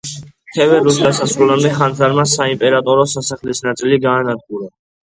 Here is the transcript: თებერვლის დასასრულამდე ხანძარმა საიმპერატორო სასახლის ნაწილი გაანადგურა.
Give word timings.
თებერვლის 0.55 0.97
დასასრულამდე 1.01 1.75
ხანძარმა 1.77 2.27
საიმპერატორო 2.35 3.07
სასახლის 3.17 3.67
ნაწილი 3.71 4.07
გაანადგურა. 4.11 4.73